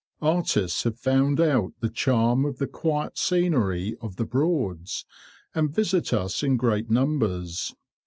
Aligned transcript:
Artists 0.23 0.81
have 0.81 0.97
found 0.97 1.39
out 1.39 1.73
the 1.79 1.87
charm 1.87 2.43
of 2.43 2.57
the 2.57 2.65
quiet 2.65 3.19
scenery 3.19 3.95
of 4.01 4.15
the 4.15 4.25
Broads, 4.25 5.05
and 5.53 5.69
visit 5.75 6.11
us 6.11 6.41
in 6.41 6.57
great 6.57 6.89
numbers. 6.89 7.75